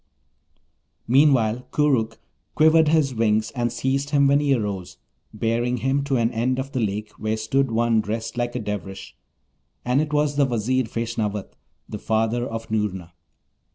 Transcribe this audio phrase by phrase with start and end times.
[1.07, 2.17] Meanwhile Koorookh
[2.55, 4.97] quivered his wings and seized him when he arose,
[5.31, 9.15] bearing him to an end of the lake, where stood one dressed like a Dervish,
[9.85, 11.53] and it was the Vizier Feshnavat,
[11.87, 13.11] the father of Noorna.